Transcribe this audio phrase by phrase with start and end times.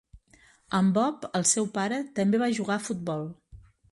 [0.77, 3.29] En Bob, el seu pare, també va jugar a futbol.